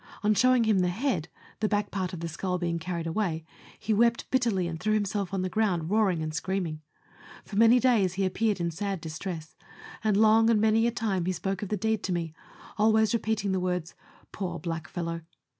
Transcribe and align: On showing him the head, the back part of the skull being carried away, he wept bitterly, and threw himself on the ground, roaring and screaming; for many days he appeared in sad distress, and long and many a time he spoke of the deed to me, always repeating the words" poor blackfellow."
On 0.23 0.33
showing 0.33 0.63
him 0.63 0.79
the 0.79 0.87
head, 0.87 1.29
the 1.59 1.67
back 1.69 1.91
part 1.91 2.11
of 2.11 2.21
the 2.21 2.27
skull 2.27 2.57
being 2.57 2.79
carried 2.79 3.05
away, 3.05 3.45
he 3.77 3.93
wept 3.93 4.25
bitterly, 4.31 4.65
and 4.67 4.79
threw 4.79 4.95
himself 4.95 5.31
on 5.31 5.43
the 5.43 5.47
ground, 5.47 5.91
roaring 5.91 6.23
and 6.23 6.33
screaming; 6.33 6.81
for 7.45 7.55
many 7.55 7.79
days 7.79 8.13
he 8.13 8.25
appeared 8.25 8.59
in 8.59 8.71
sad 8.71 8.99
distress, 8.99 9.55
and 10.03 10.17
long 10.17 10.49
and 10.49 10.59
many 10.59 10.87
a 10.87 10.91
time 10.91 11.25
he 11.25 11.31
spoke 11.31 11.61
of 11.61 11.69
the 11.69 11.77
deed 11.77 12.01
to 12.01 12.13
me, 12.13 12.33
always 12.79 13.13
repeating 13.13 13.51
the 13.51 13.59
words" 13.59 13.93
poor 14.31 14.57
blackfellow." 14.57 15.21